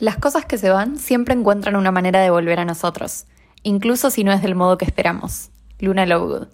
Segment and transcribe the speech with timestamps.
[0.00, 3.26] Las cosas que se van siempre encuentran una manera de volver a nosotros,
[3.62, 5.50] incluso si no es del modo que esperamos.
[5.78, 6.48] Luna Lovegood.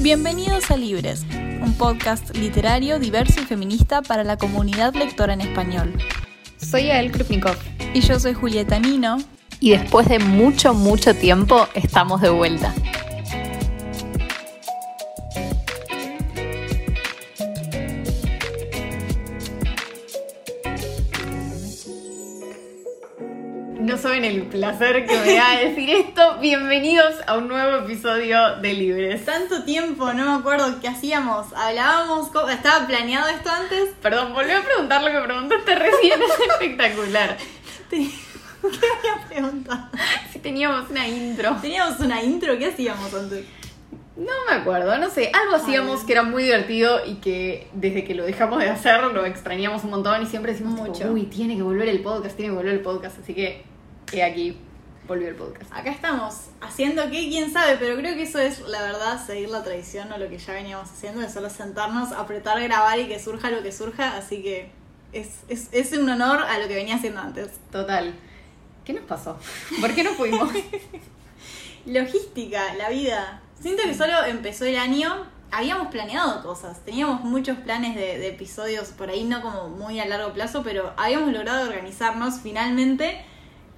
[0.00, 1.24] Bienvenidos a Libres,
[1.62, 5.94] un podcast literario diverso y feminista para la comunidad lectora en español.
[6.56, 7.54] Soy Ael Krupnikov.
[7.94, 9.18] Y yo soy Julieta Nino.
[9.60, 12.74] Y después de mucho, mucho tiempo, estamos de vuelta.
[24.22, 26.38] Saben el placer que me da decir esto.
[26.40, 29.24] Bienvenidos a un nuevo episodio de Libres.
[29.24, 31.52] Tanto tiempo, no me acuerdo qué hacíamos.
[31.54, 33.90] Hablábamos, ¿estaba planeado esto antes?
[34.00, 37.36] Perdón, volví a preguntar lo que preguntaste recién, es espectacular.
[37.90, 38.06] ¿Qué
[38.60, 39.88] había preguntado?
[40.32, 41.56] Si teníamos una intro.
[41.60, 42.56] ¿Teníamos una intro?
[42.58, 43.44] ¿Qué hacíamos antes?
[44.14, 48.14] No me acuerdo, no sé, algo hacíamos que era muy divertido y que desde que
[48.14, 51.62] lo dejamos de hacer lo extrañamos un montón y siempre decimos mucho, uy, tiene que
[51.62, 53.71] volver el podcast, tiene que volver el podcast, así que
[54.12, 54.58] y aquí
[55.06, 55.72] volvió el podcast.
[55.72, 59.62] Acá estamos haciendo qué, quién sabe, pero creo que eso es la verdad, seguir la
[59.62, 63.50] tradición o lo que ya veníamos haciendo, de solo sentarnos, apretar, grabar y que surja
[63.50, 64.70] lo que surja, así que
[65.12, 67.50] es, es, es un honor a lo que venía haciendo antes.
[67.70, 68.14] Total.
[68.84, 69.38] ¿Qué nos pasó?
[69.80, 70.50] ¿Por qué no fuimos?
[71.86, 73.42] Logística, la vida.
[73.60, 78.88] Siento que solo empezó el año, habíamos planeado cosas, teníamos muchos planes de, de episodios
[78.88, 83.24] por ahí, no como muy a largo plazo, pero habíamos logrado organizarnos finalmente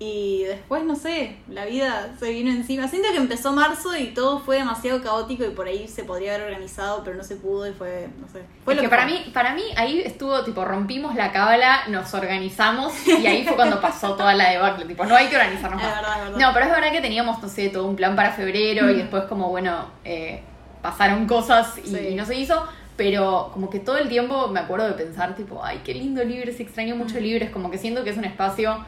[0.00, 2.88] y después, no sé, la vida se vino encima.
[2.88, 6.48] Siento que empezó marzo y todo fue demasiado caótico y por ahí se podría haber
[6.48, 8.42] organizado, pero no se pudo y fue, no sé.
[8.64, 12.92] Fue lo que, para mí, para mí ahí estuvo tipo rompimos la cábala, nos organizamos
[13.06, 16.30] y ahí fue cuando pasó toda la debacle, tipo, no hay que organizarnos más.
[16.36, 18.98] No, pero es verdad que teníamos, no sé, todo un plan para febrero y mm.
[18.98, 20.42] después como bueno, eh,
[20.82, 22.66] pasaron cosas y, no se hizo.
[22.96, 26.60] Pero como que todo el tiempo me acuerdo de pensar, tipo, ay, qué lindo Libres,
[26.60, 27.22] extraño mucho mm.
[27.22, 28.84] Libres, como que siento que es un espacio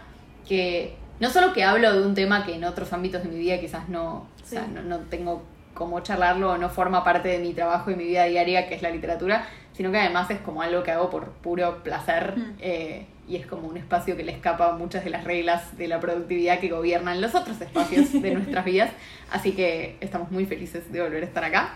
[0.46, 3.58] que no solo que hablo de un tema que en otros ámbitos de mi vida
[3.58, 5.42] quizás no, o sea, no, tengo
[5.74, 8.82] cómo charlarlo o no forma parte de mi trabajo y mi vida diaria, que es
[8.82, 13.36] la literatura, sino que además es como algo que hago por puro placer eh, y
[13.36, 16.60] es como un espacio que le escapa a muchas de las reglas de la productividad
[16.60, 18.90] que gobiernan los otros espacios de nuestras vidas.
[19.30, 21.74] Así que estamos muy felices de volver a estar acá.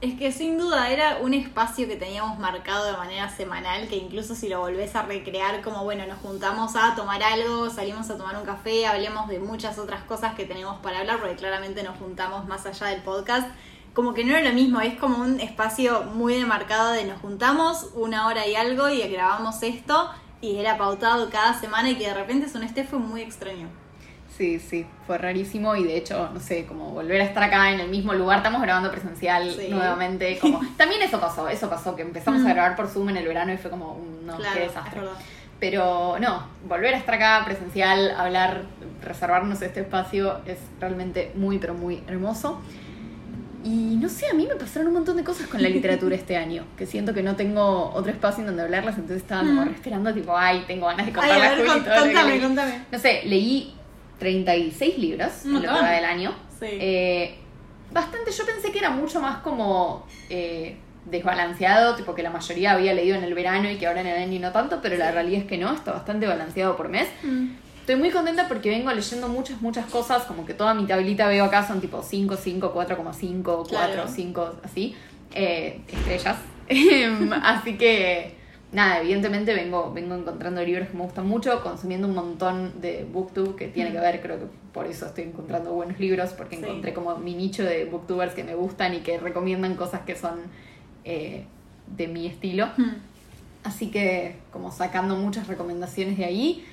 [0.00, 4.36] Es que sin duda era un espacio que teníamos marcado de manera semanal, que incluso
[4.36, 8.36] si lo volvés a recrear, como bueno, nos juntamos a tomar algo, salimos a tomar
[8.36, 12.46] un café, hablemos de muchas otras cosas que tenemos para hablar, porque claramente nos juntamos
[12.46, 13.48] más allá del podcast.
[13.92, 17.90] Como que no era lo mismo, es como un espacio muy demarcado de nos juntamos
[17.94, 20.10] una hora y algo y grabamos esto
[20.40, 23.68] y era pautado cada semana y que de repente son este fue muy extraño.
[24.38, 27.80] Sí, sí, fue rarísimo y de hecho, no sé, como volver a estar acá en
[27.80, 32.42] el mismo lugar, estamos grabando presencial nuevamente, como también eso pasó, eso pasó, que empezamos
[32.42, 32.52] a mm.
[32.52, 35.00] grabar por Zoom en el verano y fue como, no, qué desastre.
[35.58, 38.62] Pero no, volver a estar acá presencial, hablar,
[39.02, 42.62] reservarnos este espacio es realmente muy, pero muy hermoso.
[43.64, 46.36] Y no sé, a mí me pasaron un montón de cosas con la literatura este
[46.36, 49.70] año, que siento que no tengo otro espacio en donde hablarlas, entonces estaba como mm.
[49.70, 51.58] esperando, tipo, ay, tengo ganas de contarlas.
[51.58, 52.82] Contame, contame.
[52.92, 53.74] No sé, leí
[54.18, 56.34] 36 libros en lo que va del año.
[56.60, 57.36] Eh,
[57.90, 62.94] bastante, yo pensé que era mucho más como eh, desbalanceado, tipo que la mayoría había
[62.94, 65.42] leído en el verano y que ahora en el año no tanto, pero la realidad
[65.42, 67.08] es que no, está bastante balanceado por mes.
[67.22, 67.48] Mm.
[67.80, 71.44] Estoy muy contenta porque vengo leyendo muchas, muchas cosas, como que toda mi tablita veo
[71.44, 74.94] acá son tipo 5, 5, 4,5, 4, 5, así,
[75.34, 76.36] eh, estrellas.
[77.42, 78.37] así que
[78.72, 83.56] nada, evidentemente vengo, vengo encontrando libros que me gustan mucho, consumiendo un montón de booktube
[83.56, 87.16] que tiene que ver, creo que por eso estoy encontrando buenos libros, porque encontré como
[87.16, 90.40] mi nicho de booktubers que me gustan y que recomiendan cosas que son
[91.04, 91.44] eh,
[91.96, 92.68] de mi estilo.
[93.64, 96.64] Así que como sacando muchas recomendaciones de ahí.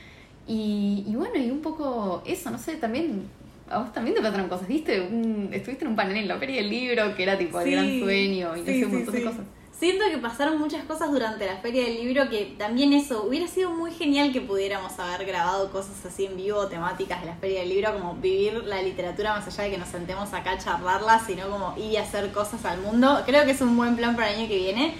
[0.47, 3.23] Y, bueno, y un poco eso, no sé, también
[3.67, 5.09] a vos también te pasaron cosas, ¿viste?
[5.51, 8.55] estuviste en un panel en la feria del libro que era tipo el gran sueño
[8.55, 9.45] y no sé, un montón de cosas.
[9.77, 13.71] Siento que pasaron muchas cosas durante la feria del libro que también eso, hubiera sido
[13.71, 17.69] muy genial que pudiéramos haber grabado cosas así en vivo, temáticas de la feria del
[17.69, 21.49] libro, como vivir la literatura más allá de que nos sentemos acá a charlarla, sino
[21.49, 23.21] como ir a hacer cosas al mundo.
[23.25, 24.95] Creo que es un buen plan para el año que viene.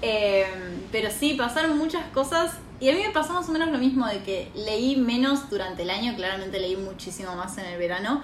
[0.00, 0.46] Eh,
[0.90, 4.06] pero sí, pasaron muchas cosas y a mí me pasó más o menos lo mismo
[4.06, 8.22] de que leí menos durante el año, claramente leí muchísimo más en el verano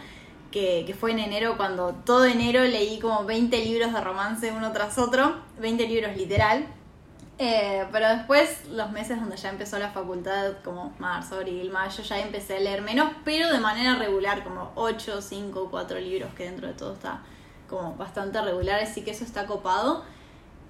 [0.50, 4.98] que, fue en enero, cuando todo enero leí como 20 libros de romance uno tras
[4.98, 6.66] otro, 20 libros literal.
[7.38, 12.18] Eh, pero después, los meses donde ya empezó la facultad, como marzo, abril, mayo, ya
[12.20, 16.68] empecé a leer menos, pero de manera regular, como 8, 5, 4 libros, que dentro
[16.68, 17.22] de todo está
[17.68, 20.04] como bastante regular, así que eso está copado.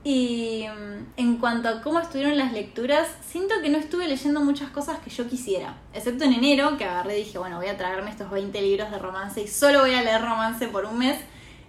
[0.02, 4.70] Y mm, en cuanto a cómo estuvieron las lecturas, siento que no estuve leyendo muchas
[4.70, 5.76] cosas que yo quisiera.
[5.92, 8.98] Excepto en enero, que agarré y dije, bueno, voy a traerme estos 20 libros de
[8.98, 11.18] romance y solo voy a leer romance por un mes.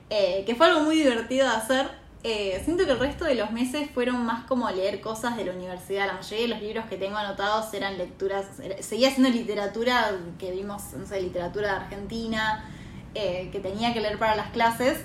[0.10, 1.90] Eh, que fue algo muy divertido de hacer.
[2.24, 5.54] Eh, siento que el resto de los meses fueron más como leer cosas de la
[5.54, 6.08] universidad.
[6.08, 8.46] La mayoría de los libros que tengo anotados eran lecturas.
[8.80, 12.70] Seguía siendo literatura que vimos, no sé, literatura de Argentina,
[13.16, 15.00] eh, que tenía que leer para las clases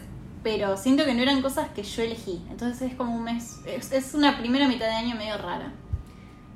[0.46, 2.40] pero siento que no eran cosas que yo elegí.
[2.48, 5.72] Entonces es como un mes, es, una primera mitad de año medio rara.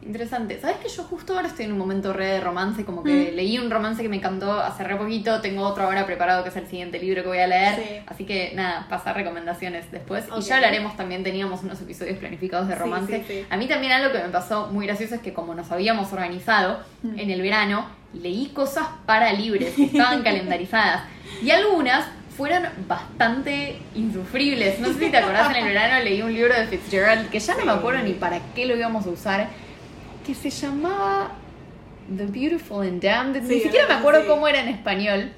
[0.00, 0.60] Interesante.
[0.60, 2.84] ¿Sabes que yo justo ahora estoy en un momento re de romance?
[2.84, 3.34] Como que mm.
[3.34, 5.40] leí un romance que me encantó hace re poquito.
[5.40, 8.04] Tengo otro ahora preparado que es el siguiente libro que voy a leer.
[8.06, 10.24] Así que nada, pasar recomendaciones después.
[10.38, 11.24] Y ya hablaremos también.
[11.24, 13.44] Teníamos unos episodios planificados de romance.
[13.50, 16.78] a mí también algo que me pasó muy gracioso es que, como nos habíamos organizado
[17.02, 17.18] mm.
[17.18, 21.02] en el verano, leí cosas para libres que estaban calendarizadas.
[21.42, 22.06] Y algunas
[22.40, 24.80] fueron bastante insufribles.
[24.80, 27.54] No sé si te acordás, en el verano leí un libro de Fitzgerald, que ya
[27.54, 29.48] no me acuerdo ni para qué lo íbamos a usar,
[30.26, 31.32] que se llamaba
[32.16, 33.42] The Beautiful and Damned.
[33.42, 35.32] ni siquiera me acuerdo cómo era en español.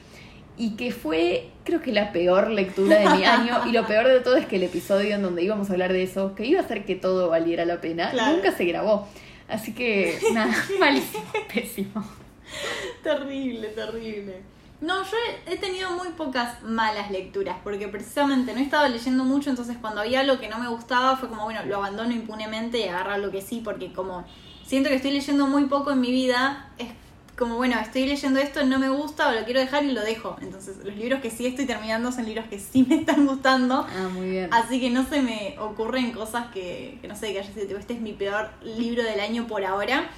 [0.56, 3.66] Y que fue, creo que la peor lectura de mi año.
[3.66, 6.04] Y lo peor de todo es que el episodio en donde íbamos a hablar de
[6.04, 9.08] eso, que iba a hacer que todo valiera la pena, nunca se grabó.
[9.48, 12.04] Así que, nada, malísimo, pésimo.
[13.02, 14.61] Terrible, terrible.
[14.82, 19.48] No, yo he, tenido muy pocas malas lecturas, porque precisamente no he estado leyendo mucho,
[19.48, 22.88] entonces cuando había algo que no me gustaba fue como, bueno, lo abandono impunemente y
[22.88, 24.24] agarro lo que sí, porque como
[24.66, 26.88] siento que estoy leyendo muy poco en mi vida, es
[27.38, 30.36] como, bueno, estoy leyendo esto, no me gusta o lo quiero dejar y lo dejo.
[30.42, 33.86] Entonces, los libros que sí estoy terminando son libros que sí me están gustando.
[33.88, 34.52] Ah, muy bien.
[34.52, 37.94] Así que no se me ocurren cosas que, que no sé, que haya sido, este
[37.94, 40.10] es mi peor libro del año por ahora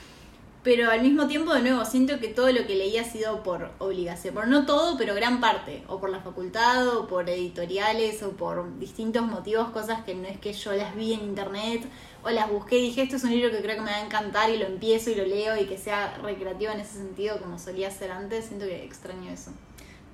[0.64, 3.70] pero al mismo tiempo, de nuevo, siento que todo lo que leí ha sido por
[3.78, 8.30] obligación, por no todo, pero gran parte, o por la facultad, o por editoriales, o
[8.30, 11.86] por distintos motivos, cosas que no es que yo las vi en internet,
[12.24, 14.04] o las busqué y dije, esto es un libro que creo que me va a
[14.06, 17.58] encantar y lo empiezo y lo leo y que sea recreativo en ese sentido como
[17.58, 19.50] solía ser antes, siento que extraño eso.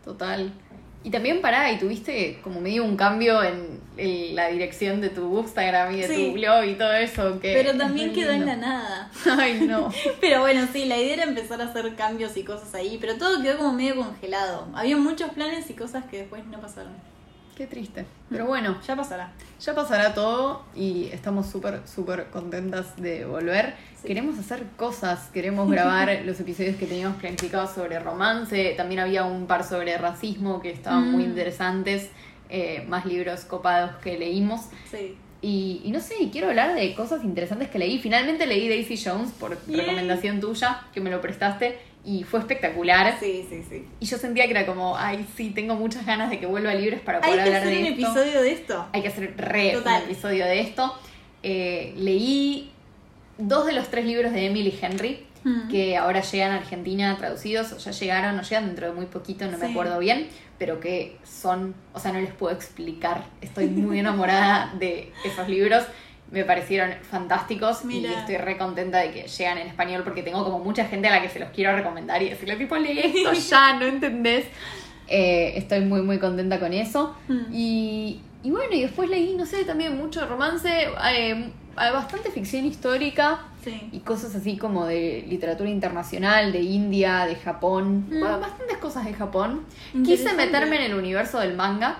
[0.04, 0.52] Total.
[1.02, 3.80] Y también pará, y tuviste como medio un cambio en,
[4.34, 7.38] la dirección de tu Instagram y de tu blog y todo eso.
[7.38, 9.10] Que Pero también quedó en la nada.
[9.38, 9.92] Ay, no.
[10.20, 13.42] pero bueno, sí, la idea era empezar a hacer cambios y cosas ahí, pero todo
[13.42, 14.68] quedó como medio congelado.
[14.74, 16.92] Había muchos planes y cosas que después no pasaron.
[17.60, 18.06] Qué triste.
[18.30, 19.32] Pero bueno, ya pasará.
[19.60, 23.74] Ya pasará todo y estamos súper, súper contentas de volver.
[24.02, 28.72] Queremos hacer cosas, queremos grabar los episodios que teníamos planificados sobre romance.
[28.78, 31.28] También había un par sobre racismo que estaban muy mm.
[31.28, 32.08] interesantes.
[32.48, 34.62] Eh, más libros copados que leímos.
[34.90, 35.18] Sí.
[35.42, 37.98] Y, no sé, quiero hablar de cosas interesantes que leí.
[37.98, 43.18] Finalmente leí Daisy Jones por recomendación tuya, que me lo prestaste y fue espectacular.
[43.20, 43.86] Sí, sí, sí.
[44.00, 46.74] Y yo sentía que era como, ay, sí, tengo muchas ganas de que vuelva a
[46.74, 47.68] libros para poder hablar de esto.
[47.68, 48.86] Hay que hacer un episodio de esto.
[48.92, 50.94] Hay que hacer re un episodio de esto.
[51.42, 52.70] Eh, leí
[53.38, 55.68] dos de los tres libros de Emily Henry, mm.
[55.68, 59.46] que ahora llegan a Argentina traducidos, o ya llegaron, o llegan dentro de muy poquito,
[59.46, 63.24] no me acuerdo bien, pero que son, o sea, no les puedo explicar.
[63.40, 65.84] Estoy muy enamorada de esos libros
[66.30, 70.60] me parecieron fantásticos y estoy re contenta de que llegan en español porque tengo como
[70.60, 73.74] mucha gente a la que se los quiero recomendar y decirle tipo lee esto ya,
[73.74, 74.46] ¿no entendés?
[75.08, 77.52] Eh, estoy muy muy contenta con eso hmm.
[77.52, 83.40] y, y, bueno, y después leí, no sé, también mucho romance, eh, bastante ficción histórica
[83.92, 88.20] y cosas así como de literatura internacional, de India, de Japón, hmm.
[88.20, 89.64] bastantes cosas de Japón.
[90.04, 91.98] Quise meterme en el universo del manga.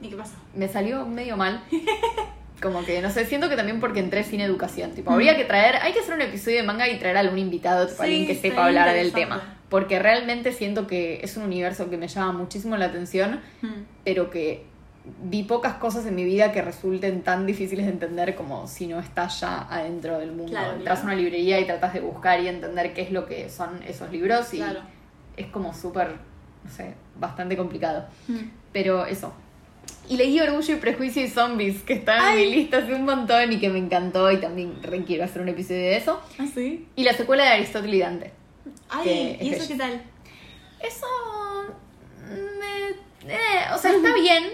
[0.00, 0.34] ¿Y qué pasó?
[0.54, 1.62] Me salió medio mal.
[2.62, 4.92] como que, no sé, siento que también porque entré sin educación.
[4.92, 7.38] Tipo, habría que traer, hay que hacer un episodio de manga y traer a algún
[7.38, 9.56] invitado, tipo, alguien que sepa hablar del tema.
[9.68, 13.40] Porque realmente siento que es un universo que me llama muchísimo la atención,
[14.04, 14.64] pero que
[15.22, 19.00] vi pocas cosas en mi vida que resulten tan difíciles de entender como si no
[19.00, 20.56] estás ya adentro del mundo.
[20.76, 23.82] Entras a una librería y tratas de buscar y entender qué es lo que son
[23.82, 24.62] esos libros y
[25.36, 26.16] es como súper,
[26.64, 28.06] no sé, bastante complicado.
[28.72, 29.32] Pero eso,
[30.08, 33.52] y leí Orgullo y Prejuicio y Zombies, que está en mi lista hace un montón
[33.52, 34.74] y que me encantó y también
[35.06, 36.20] quiero hacer un episodio de eso.
[36.38, 36.86] ¿Ah, sí?
[36.96, 38.32] Y la secuela de Aristóteles y Dante.
[38.90, 40.02] Ay, ¿y eso qué tal?
[40.80, 41.06] Eso...
[42.28, 43.38] Me, eh,
[43.74, 44.44] o sea, está bien.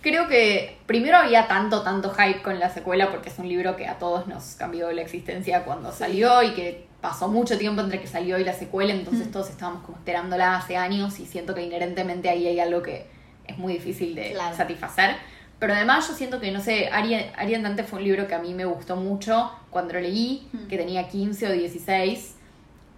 [0.00, 3.86] Creo que primero había tanto, tanto hype con la secuela porque es un libro que
[3.86, 8.06] a todos nos cambió la existencia cuando salió y que pasó mucho tiempo entre que
[8.06, 9.30] salió y la secuela, entonces mm.
[9.30, 13.06] todos estábamos como esperándola hace años y siento que inherentemente ahí hay algo que
[13.46, 15.16] es muy difícil de satisfacer.
[15.58, 18.52] Pero además yo siento que, no sé, Arian Dante fue un libro que a mí
[18.52, 20.66] me gustó mucho cuando lo leí, mm.
[20.66, 22.34] que tenía 15 o 16,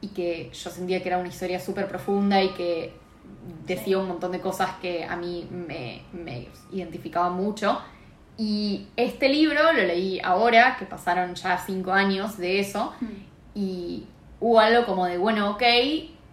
[0.01, 2.93] y que yo sentía que era una historia súper profunda y que
[3.65, 7.81] decía un montón de cosas que a mí me, me identificaba mucho.
[8.37, 13.07] Y este libro lo leí ahora, que pasaron ya cinco años de eso, mm.
[13.55, 14.07] y
[14.41, 15.63] hubo algo como de, bueno, ok,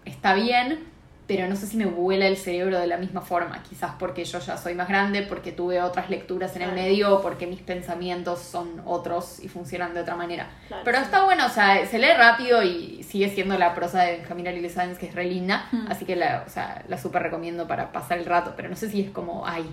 [0.05, 0.85] está bien,
[1.27, 4.39] pero no sé si me vuela el cerebro de la misma forma, quizás porque yo
[4.39, 8.39] ya soy más grande, porque tuve otras lecturas en el medio, o porque mis pensamientos
[8.39, 10.49] son otros y funcionan de otra manera.
[10.83, 14.45] pero está bueno, o sea, se lee rápido y sigue siendo la prosa de Benjamin
[14.45, 15.87] Lily Sáenz, que es re linda, mm.
[15.89, 18.89] así que la, o sea, la súper recomiendo para pasar el rato, pero no sé
[18.89, 19.65] si es como, ay,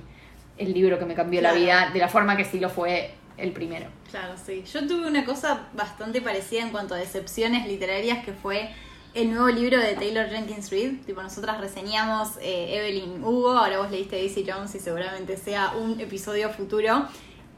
[0.57, 3.53] el libro que me cambió la vida de la forma que sí lo fue el
[3.53, 3.87] primero.
[4.11, 4.65] Claro, sí.
[4.73, 8.71] Yo tuve una cosa bastante parecida en cuanto a decepciones literarias que fue
[9.15, 11.05] el nuevo libro de Taylor Jenkins Reid.
[11.05, 16.01] Tipo, nosotras reseñamos eh, Evelyn Hugo, ahora vos leíste Daisy Jones y seguramente sea un
[16.01, 17.07] episodio futuro.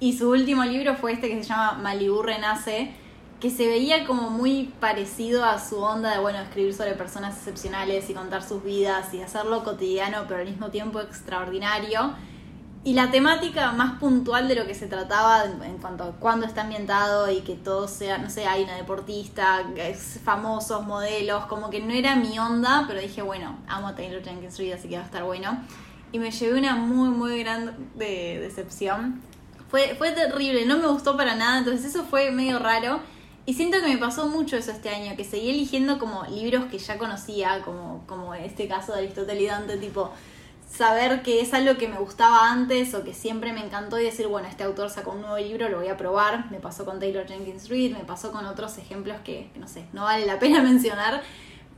[0.00, 2.92] Y su último libro fue este que se llama Malibu Renace,
[3.40, 8.11] que se veía como muy parecido a su onda de, bueno, escribir sobre personas excepcionales
[8.11, 12.14] y contar sus vidas y hacerlo cotidiano, pero al mismo tiempo extraordinario
[12.87, 16.62] y la temática más puntual de lo que se trataba en cuanto a cuándo está
[16.62, 19.64] ambientado y que todo sea, no sé, hay una deportista,
[20.23, 24.59] famosos, modelos, como que no era mi onda, pero dije, bueno, amo a Taylor Jenkins
[24.59, 25.59] Reid, así que va a estar bueno.
[26.12, 29.23] Y me llevé una muy, muy grande decepción.
[29.71, 33.00] Fue, fue terrible, no me gustó para nada, entonces eso fue medio raro.
[33.47, 36.79] Y siento que me pasó mucho eso este año, que seguí eligiendo como libros que
[36.79, 40.12] ya conocía, como, como este caso de Aristóteles y Dante, tipo
[40.76, 44.26] saber que es algo que me gustaba antes o que siempre me encantó y decir,
[44.26, 46.50] bueno, este autor sacó un nuevo libro, lo voy a probar.
[46.50, 50.02] Me pasó con Taylor Jenkins Reid, me pasó con otros ejemplos que, no sé, no
[50.02, 51.23] vale la pena mencionar.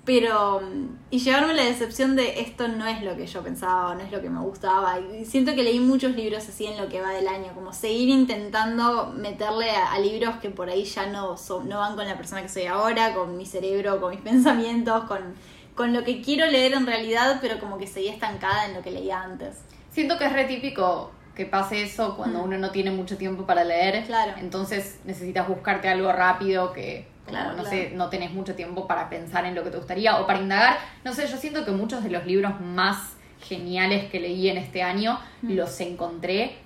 [0.07, 0.63] Pero,
[1.11, 4.23] y llevarme la decepción de esto no es lo que yo pensaba, no es lo
[4.23, 5.01] que me gustaba.
[5.01, 8.09] Y siento que leí muchos libros así en lo que va del año, como seguir
[8.09, 12.41] intentando meterle a, libros que por ahí ya no, son, no van con la persona
[12.41, 15.35] que soy ahora, con mi cerebro, con mis pensamientos, con
[15.77, 18.91] con lo que quiero leer en realidad, pero como que seguía estancada en lo que
[18.91, 19.61] leía antes.
[19.93, 22.45] Siento que es re típico que pase eso cuando mm.
[22.45, 24.05] uno no tiene mucho tiempo para leer.
[24.07, 24.33] Claro.
[24.39, 29.55] Entonces necesitas buscarte algo rápido que no sé, no tenés mucho tiempo para pensar en
[29.55, 30.79] lo que te gustaría o para indagar.
[31.05, 34.83] No sé, yo siento que muchos de los libros más geniales que leí en este
[34.83, 35.53] año mm.
[35.55, 36.57] los encontré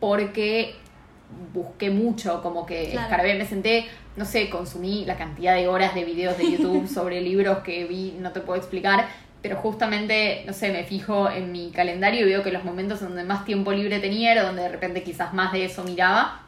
[0.00, 0.76] porque
[1.52, 3.86] busqué mucho, como que escarbé, me senté,
[4.16, 8.16] no sé, consumí la cantidad de horas de videos de YouTube sobre libros que vi,
[8.18, 9.06] no te puedo explicar,
[9.42, 13.24] pero justamente, no sé, me fijo en mi calendario y veo que los momentos donde
[13.24, 16.38] más tiempo libre tenía era donde de repente quizás más de eso miraba.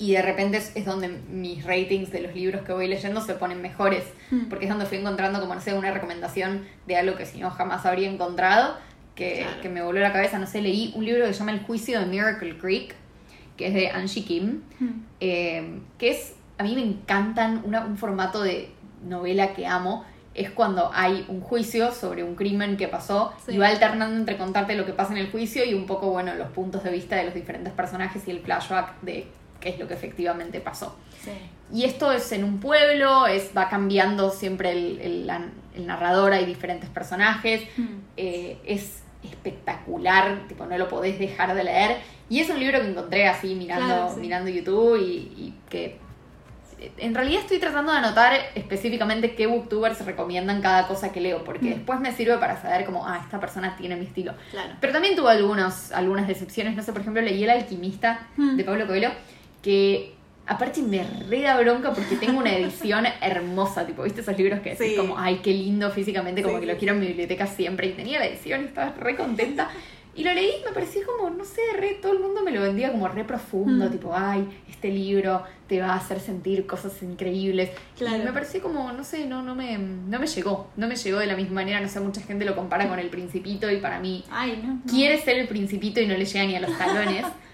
[0.00, 3.60] Y de repente es, donde mis ratings de los libros que voy leyendo se ponen
[3.60, 4.48] mejores, hmm.
[4.48, 7.50] porque es donde fui encontrando, como no sé, una recomendación de algo que si no
[7.50, 8.76] jamás habría encontrado,
[9.16, 10.38] que, que me voló la cabeza.
[10.38, 12.94] No sé, leí un libro que se llama El juicio de Miracle Creek,
[13.58, 14.88] que es de Angie Kim, hmm.
[15.20, 18.70] eh, que es, a mí me encantan un formato de
[19.06, 23.66] novela que amo, es cuando hay un juicio sobre un crimen que pasó y va
[23.66, 26.84] alternando entre contarte lo que pasa en el juicio y un poco, bueno, los puntos
[26.84, 29.26] de vista de los diferentes personajes y el flashback de
[29.60, 30.96] qué es lo que efectivamente pasó.
[31.72, 35.28] Y esto es en un pueblo, es, va cambiando siempre el,
[35.74, 37.86] el, narrador, hay diferentes personajes, hmm.
[38.16, 41.96] eh, es espectacular, tipo no lo podés dejar de leer.
[42.28, 45.98] Y es un libro que encontré así mirando, mirando YouTube y, que
[46.98, 51.66] en realidad estoy tratando de anotar específicamente qué booktubers recomiendan cada cosa que leo, porque
[51.66, 51.70] mm.
[51.70, 54.34] después me sirve para saber como, ah, esta persona tiene mi estilo.
[54.80, 58.56] Pero también tuve algunos, algunas decepciones, no sé, por ejemplo, leí El alquimista mm.
[58.56, 59.10] de Pablo Coelho,
[59.62, 60.18] que
[60.48, 64.74] Aparte me re da bronca porque tengo una edición hermosa, tipo, ¿viste esos libros que
[64.74, 67.88] decís como, ay, qué lindo físicamente, como que lo quiero en mi biblioteca siempre?
[67.88, 69.68] Y tenía la edición y estaba re contenta.
[70.18, 72.60] Y lo leí y me pareció como, no sé, re, todo el mundo me lo
[72.60, 73.90] vendía como re profundo, mm.
[73.90, 77.70] tipo, ay, este libro te va a hacer sentir cosas increíbles.
[78.00, 81.18] Y me pareció como, no sé, no, no, me, no me llegó, no me llegó
[81.18, 84.00] de la misma manera, no sé, mucha gente lo compara con El Principito y para
[84.00, 87.24] mí ay, no, quiere ser El Principito y no le llega ni a los talones.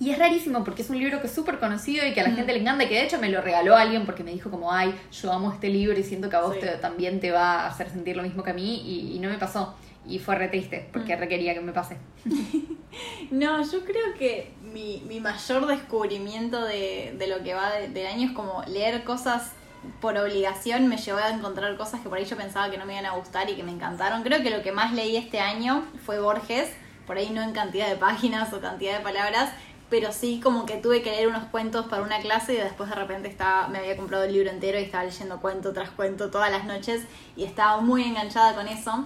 [0.00, 2.30] Y es rarísimo porque es un libro que es súper conocido y que a la
[2.30, 2.36] mm.
[2.36, 4.72] gente le encanta y que de hecho me lo regaló alguien porque me dijo como,
[4.72, 7.90] ay, yo amo este libro y siento que a vos también te va a hacer
[7.90, 9.74] sentir lo mismo que a mí y, no me pasó.
[10.06, 11.20] Y fue re triste porque mm.
[11.20, 11.96] requería que me pase.
[13.30, 18.28] no, yo creo que mi, mi mayor descubrimiento de, de, lo que va del año
[18.28, 19.52] es como leer cosas
[20.00, 22.94] por obligación me llevó a encontrar cosas que por ahí yo pensaba que no me
[22.94, 24.22] iban a gustar y que me encantaron.
[24.22, 26.70] Creo que lo que más leí este año fue Borges,
[27.06, 29.52] por ahí no en cantidad de páginas o cantidad de palabras,
[29.90, 32.96] pero sí como que tuve que leer unos cuentos para una clase y después de
[32.96, 36.50] repente estaba, me había comprado el libro entero y estaba leyendo cuento tras cuento todas
[36.50, 37.02] las noches
[37.36, 39.04] y estaba muy enganchada con eso.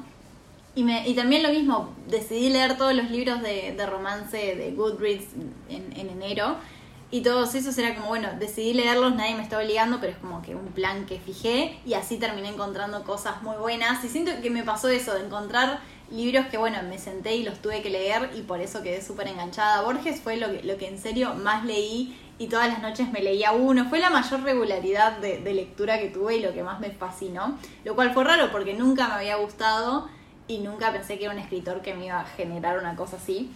[0.79, 5.25] Y, me, y también lo mismo, decidí leer todos los libros de, romance de Goodreads
[5.69, 6.55] en, enero
[7.11, 10.41] Y todos esos era como, bueno, decidí leerlos, nadie me está obligando, pero es como
[10.41, 14.05] que un plan que fijé y así terminé encontrando cosas muy buenas.
[14.05, 15.81] Y siento que me pasó eso, de encontrar
[16.13, 19.27] libros que, bueno, me senté y los tuve que leer y por eso quedé súper
[19.27, 19.83] enganchada.
[19.83, 23.21] Borges fue lo que, lo que en serio más leí y todas las noches me
[23.21, 23.89] leía uno.
[23.89, 27.59] Fue la mayor regularidad de, de lectura que tuve y lo que más me fascinó.
[27.85, 30.09] Lo cual fue raro porque nunca me había gustado
[30.49, 33.51] y nunca pensé que era un escritor que me iba a generar una cosa así.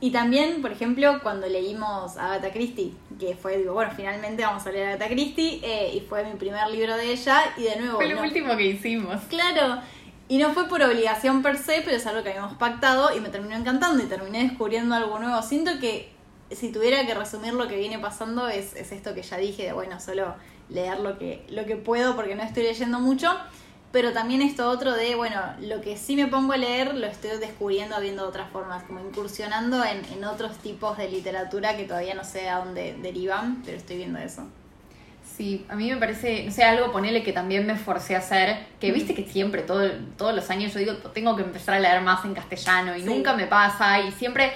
[0.00, 4.66] Y también, por ejemplo, cuando leímos a Agatha Christie, que fue, digo, bueno, finalmente vamos
[4.66, 7.76] a leer a Agatha Christie, eh, y fue mi primer libro de ella, y de
[7.76, 7.96] nuevo...
[7.96, 9.22] Fue el último que hicimos.
[9.28, 9.80] Claro,
[10.28, 13.28] y no fue por obligación per se, pero es algo que habíamos pactado y me
[13.28, 15.40] terminó encantando y terminé descubriendo algo nuevo.
[15.42, 16.12] Siento que
[16.50, 19.72] si tuviera que resumir lo que viene pasando es, es esto que ya dije, de
[19.72, 20.34] bueno, solo
[20.70, 23.30] leer lo que, lo que puedo porque no estoy leyendo mucho
[23.94, 27.38] pero también esto otro de, bueno, lo que sí me pongo a leer lo estoy
[27.38, 32.24] descubriendo viendo otras formas, como incursionando en, en otros tipos de literatura que todavía no
[32.24, 34.48] sé a dónde derivan, pero estoy viendo eso.
[35.36, 38.66] Sí, a mí me parece, no sé, algo ponele que también me forcé a hacer,
[38.80, 42.00] que viste que siempre, todo, todos los años yo digo, tengo que empezar a leer
[42.00, 44.50] más en castellano y nunca me pasa y siempre,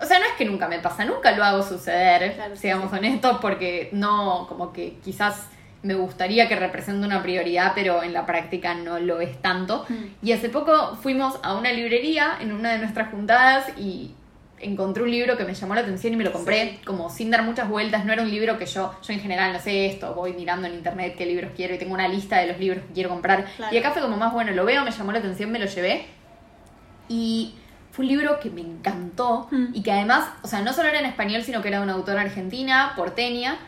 [0.00, 3.90] o sea, no es que nunca me pasa, nunca lo hago suceder, seamos honestos, porque
[3.92, 5.48] no, como que quizás
[5.82, 9.86] me gustaría que represente una prioridad, pero en la práctica no lo es tanto.
[9.88, 10.26] Mm.
[10.26, 14.14] Y hace poco fuimos a una librería en una de nuestras juntadas y
[14.58, 17.42] encontré un libro que me llamó la atención y me lo compré como sin dar
[17.44, 18.04] muchas vueltas.
[18.04, 20.74] No era un libro que yo, yo en general no sé esto, voy mirando en
[20.74, 23.46] internet qué libros quiero y tengo una lista de los libros que quiero comprar.
[23.72, 26.06] Y acá fue como más bueno, lo veo, me llamó la atención, me lo llevé.
[27.08, 27.54] Y
[27.90, 29.68] fue un libro que me encantó mm.
[29.72, 31.94] y que además, o sea, no solo era en español, sino que era de una
[31.94, 33.58] autora argentina, porteña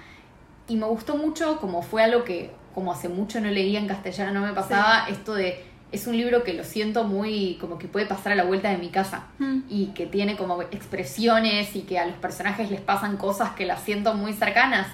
[0.68, 4.40] y me gustó mucho, como fue algo que como hace mucho no leía en castellano,
[4.40, 8.06] no me pasaba esto de es un libro que lo siento muy como que puede
[8.06, 9.60] pasar a la vuelta de mi casa mm.
[9.68, 13.82] y que tiene como expresiones y que a los personajes les pasan cosas que las
[13.82, 14.86] siento muy cercanas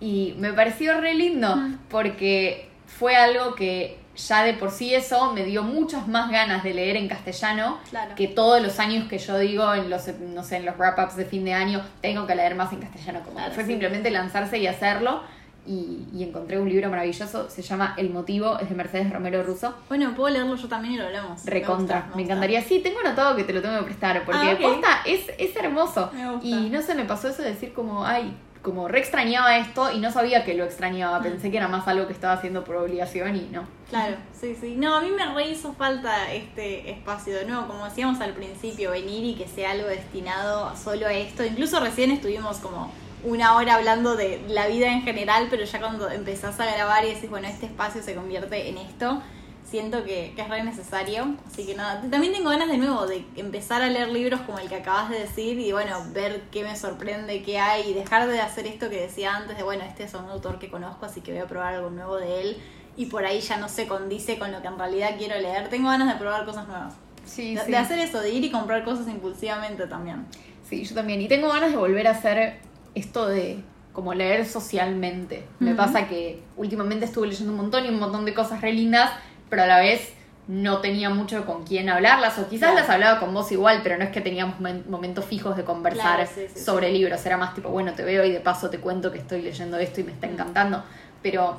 [0.00, 1.78] y me pareció re lindo mm.
[1.90, 6.74] porque fue algo que ya de por sí eso me dio muchas más ganas de
[6.74, 7.78] leer en castellano
[8.16, 11.16] que todos los años que yo digo en los no sé en los wrap ups
[11.16, 14.66] de fin de año tengo que leer más en castellano como fue simplemente lanzarse y
[14.66, 15.22] hacerlo
[15.66, 19.74] y, encontré un libro maravilloso, se llama El motivo, es de Mercedes Romero Russo.
[19.88, 21.44] Bueno, puedo leerlo yo también y lo hablamos.
[21.44, 22.62] Recontra, me, encantaría.
[22.62, 26.10] Sí, tengo anotado que te lo tengo que prestar, porque ah, es, es hermoso.
[26.42, 30.00] Y no sé, me pasó eso de decir como, ay, como re extrañaba esto y
[30.00, 33.36] no sabía que lo extrañaba, pensé que era más algo que estaba haciendo por obligación
[33.36, 33.64] y no.
[33.88, 34.74] Claro, sí, sí.
[34.76, 38.90] No, a mí me re hizo falta este espacio de nuevo, como decíamos al principio,
[38.90, 41.44] venir y que sea algo destinado solo a esto.
[41.44, 42.90] Incluso recién estuvimos como
[43.22, 47.14] una hora hablando de la vida en general, pero ya cuando empezás a grabar y
[47.14, 49.22] decís, bueno, este espacio se convierte en esto,
[49.68, 51.36] siento que, es re necesario.
[51.46, 54.68] Así que nada, también tengo ganas de nuevo de empezar a leer libros como el
[54.68, 58.40] que acabas de decir y bueno, ver qué me sorprende, qué hay y dejar de
[58.40, 61.32] hacer esto que decía antes de, bueno, este es un autor que conozco, así que
[61.32, 62.56] voy a probar algo nuevo de él
[62.96, 65.68] y por ahí ya no se condice con lo que en realidad quiero leer.
[65.68, 66.94] Tengo ganas de probar cosas nuevas.
[67.24, 70.26] Sí, de, hacer eso, de ir y comprar cosas impulsivamente también.
[70.68, 71.20] Sí, yo también.
[71.20, 72.60] Y tengo ganas de volver a hacer
[72.94, 75.46] esto de como leer socialmente.
[75.58, 79.10] Me pasa que últimamente estuve leyendo un montón y un montón de cosas re lindas,
[79.48, 80.12] pero a la vez
[80.48, 84.04] no tenía mucho con quién hablarlas, o quizás las hablaba con vos igual, pero no
[84.04, 88.24] es que teníamos momentos fijos de conversar sobre libros, era más tipo, bueno, te veo
[88.24, 90.84] y de paso te cuento que estoy leyendo esto y me está encantando,
[91.20, 91.58] pero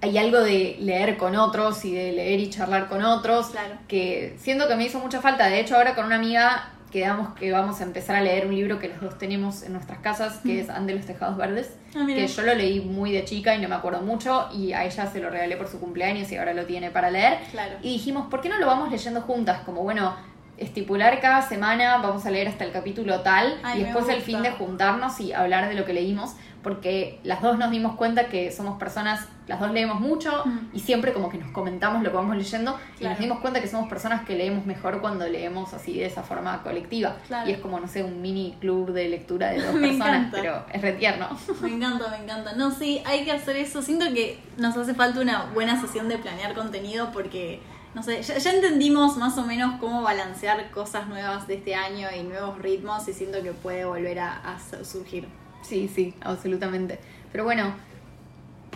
[0.00, 3.50] hay algo de leer con otros y de leer y charlar con otros,
[3.86, 7.52] que siento que me hizo mucha falta, de hecho ahora con una amiga quedamos que
[7.52, 10.60] vamos a empezar a leer un libro que los dos tenemos en nuestras casas, que
[10.60, 13.68] es Ande los Tejados Verdes, ah, que yo lo leí muy de chica y no
[13.68, 16.66] me acuerdo mucho, y a ella se lo regalé por su cumpleaños y ahora lo
[16.66, 17.38] tiene para leer.
[17.82, 19.60] Y dijimos, ¿por qué no lo vamos leyendo juntas?
[19.60, 20.14] Como, bueno,
[20.60, 24.52] estipular cada semana, vamos a leer hasta el capítulo tal, y después el fin de
[24.52, 28.78] juntarnos y hablar de lo que leímos porque las dos nos dimos cuenta que somos
[28.78, 30.68] personas, las dos leemos mucho mm.
[30.74, 33.68] y siempre como que nos comentamos lo que vamos leyendo y nos dimos cuenta que
[33.68, 37.16] somos personas que leemos mejor cuando leemos así de esa forma colectiva.
[37.46, 40.82] Y es como, no sé, un mini club de lectura de dos personas, pero es
[40.82, 41.28] retierno.
[41.62, 42.52] Me encanta, me encanta.
[42.54, 43.80] No, sí, hay que hacer eso.
[43.80, 47.60] Siento que nos hace falta una buena sesión de planear contenido porque
[47.94, 52.22] no sé, ya, entendimos más o menos cómo balancear cosas nuevas de este año y
[52.22, 55.26] nuevos ritmos y siento que puede volver a surgir.
[55.62, 56.98] Sí, sí, absolutamente.
[57.32, 57.74] Pero bueno,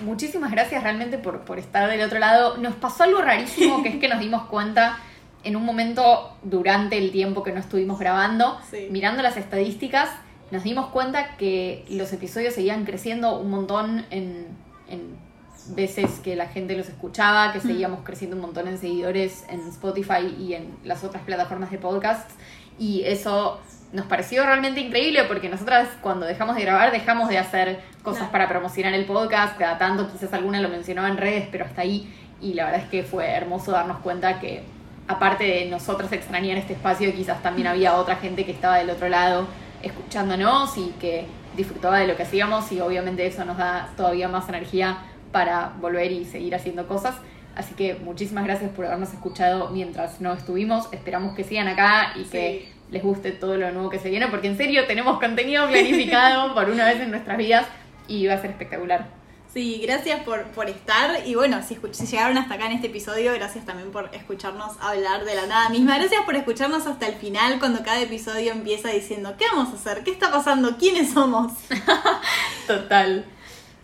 [0.02, 2.56] muchísimas gracias realmente por, por estar del otro lado.
[2.58, 4.98] Nos pasó algo rarísimo, que es que nos dimos cuenta
[5.42, 8.58] en un momento durante el tiempo que no estuvimos grabando,
[8.90, 10.10] mirando las estadísticas,
[10.50, 14.46] nos dimos cuenta que los episodios seguían creciendo un montón en,
[14.88, 15.16] en
[15.68, 20.34] veces que la gente los escuchaba, que seguíamos creciendo un montón en seguidores en Spotify
[20.38, 22.34] y en las otras plataformas de podcasts.
[22.78, 23.60] Y eso
[23.92, 28.48] nos pareció realmente increíble porque nosotras cuando dejamos de grabar dejamos de hacer cosas para
[28.48, 32.54] promocionar el podcast, cada tanto quizás alguna lo mencionaba en redes, pero hasta ahí y
[32.54, 34.64] la verdad es que fue hermoso darnos cuenta que
[35.06, 39.08] aparte de nosotras extrañar este espacio, quizás también había otra gente que estaba del otro
[39.08, 39.46] lado
[39.82, 44.48] escuchándonos y que disfrutaba de lo que hacíamos y obviamente eso nos da todavía más
[44.48, 44.98] energía
[45.34, 47.16] para volver y seguir haciendo cosas.
[47.56, 50.86] Así que muchísimas gracias por habernos escuchado mientras no estuvimos.
[50.92, 54.46] Esperamos que sigan acá y que les guste todo lo nuevo que se viene, porque
[54.46, 57.66] en serio tenemos contenido planificado por una vez en nuestras vidas
[58.06, 59.08] y va a ser espectacular.
[59.52, 61.26] Sí, gracias por, por estar.
[61.26, 65.24] Y bueno, si, si, llegaron hasta acá en este episodio, gracias también por escucharnos hablar
[65.24, 65.98] de la nada misma.
[65.98, 70.04] Gracias por escucharnos hasta el final, cuando cada episodio empieza diciendo, ¿qué vamos a hacer?
[70.04, 70.76] ¿Qué está pasando?
[70.76, 71.52] ¿Quiénes somos?
[72.68, 73.24] Total.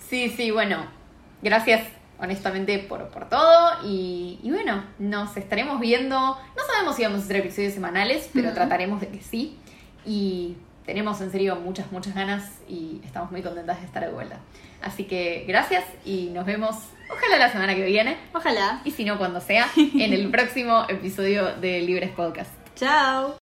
[0.09, 1.00] Sí, sí, bueno.
[1.43, 1.83] Gracias
[2.21, 7.37] honestamente por, por todo y, bueno, nos estaremos viendo, no sabemos si vamos a hacer
[7.37, 9.57] episodios semanales, pero trataremos de que sí
[10.05, 14.39] y tenemos en serio muchas, muchas ganas y estamos muy contentas de estar de vuelta.
[14.83, 16.77] Así que gracias y nos vemos,
[17.11, 18.17] ojalá la semana que viene.
[18.35, 18.81] Ojalá.
[18.85, 22.51] Y si no, cuando sea, en el próximo episodio de Libres Podcast.
[22.77, 23.40] Chao.